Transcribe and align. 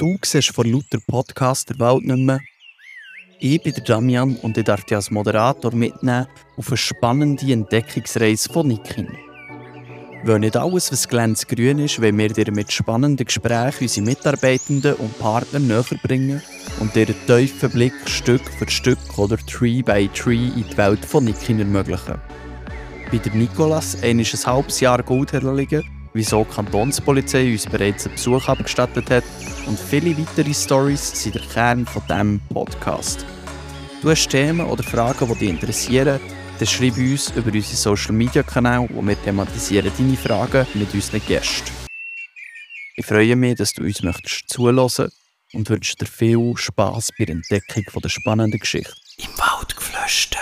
Du 0.00 0.16
siehst 0.24 0.54
vor 0.54 0.64
lauter 0.64 1.00
Podcast 1.08 1.70
der 1.70 1.80
Welt 1.80 2.04
nicht 2.04 2.18
mehr. 2.18 2.38
Ich 3.40 3.60
bin 3.60 3.72
der 3.72 3.82
Damian 3.82 4.36
und 4.36 4.56
ich 4.56 4.62
darf 4.62 4.84
dich 4.84 4.94
als 4.94 5.10
Moderator 5.10 5.74
mitnehmen 5.74 6.28
auf 6.56 6.68
eine 6.68 6.76
spannende 6.76 7.52
Entdeckungsreise 7.52 8.48
von 8.48 8.68
Nikin. 8.68 9.08
Weil 10.22 10.38
nicht 10.38 10.56
alles, 10.56 10.92
was 10.92 11.08
glänzgrün 11.08 11.80
ist, 11.80 12.00
wenn 12.00 12.16
wir 12.16 12.28
dir 12.28 12.52
mit 12.52 12.70
spannenden 12.70 13.26
Gesprächen 13.26 13.82
unsere 13.82 14.06
Mitarbeitenden 14.06 14.94
und 14.94 15.18
Partner 15.18 15.58
näher 15.58 15.84
bringen 16.04 16.42
und 16.78 16.94
dir 16.94 17.08
einen 17.08 17.26
tiefen 17.26 17.70
Blick 17.70 18.08
Stück 18.08 18.48
für 18.56 18.70
Stück 18.70 19.18
oder 19.18 19.36
Tree 19.36 19.82
by 19.82 20.08
Tree 20.14 20.46
in 20.46 20.64
die 20.70 20.76
Welt 20.76 21.04
von 21.04 21.24
Nikin 21.24 21.58
ermöglichen. 21.58 22.20
Bei 23.10 23.18
der 23.18 23.34
Nikolas, 23.34 23.96
ist 23.96 24.04
ein 24.04 24.24
halbes 24.46 24.78
Jahr 24.78 25.02
Gold 25.02 25.32
herliegen, 25.32 25.82
wieso 26.14 26.44
die 26.44 26.54
Kantonspolizei 26.54 27.50
uns 27.50 27.66
bereits 27.66 28.06
einen 28.06 28.14
Besuch 28.14 28.46
abgestattet 28.46 29.10
hat 29.10 29.24
und 29.68 29.78
viele 29.78 30.16
weitere 30.18 30.54
Stories 30.54 31.22
sind 31.22 31.34
der 31.34 31.42
Kern 31.42 31.86
von 31.86 32.02
diesem 32.08 32.40
Podcast. 32.52 33.24
Du 34.02 34.10
hast 34.10 34.28
Themen 34.28 34.66
oder 34.66 34.82
Fragen, 34.82 35.28
die 35.28 35.38
dich 35.38 35.48
interessieren, 35.50 36.20
dann 36.58 36.66
schreib 36.66 36.96
uns 36.96 37.30
über 37.30 37.52
unsere 37.52 37.76
Social 37.76 38.12
Media 38.12 38.42
Kanäle 38.42 38.88
und 38.88 39.06
wir 39.06 39.22
thematisieren 39.22 39.92
deine 39.96 40.16
Fragen 40.16 40.66
mit 40.74 40.92
unseren 40.94 41.20
Gästen. 41.26 41.70
Ich 42.96 43.06
freue 43.06 43.36
mich, 43.36 43.56
dass 43.56 43.74
du 43.74 43.82
uns 43.82 44.02
möchtest 44.02 44.48
zuhören 44.48 45.10
und 45.52 45.70
wünsche 45.70 45.96
dir 45.96 46.06
viel 46.06 46.54
Spaß 46.56 47.10
bei 47.18 47.26
der 47.26 47.36
Entdeckung 47.36 47.84
der 48.02 48.08
spannenden 48.08 48.58
Geschichte. 48.58 48.92
Im 49.18 49.38
Wald 49.38 49.76
geflüstert. 49.76 50.37